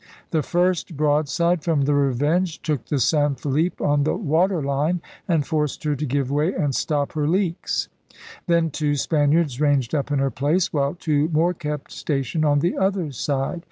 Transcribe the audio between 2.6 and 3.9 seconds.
took the San Felipe